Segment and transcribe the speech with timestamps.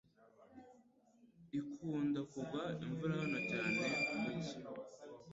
[1.59, 3.83] Ikunda kugwa imvura hano cyane
[4.21, 4.55] mu cyi.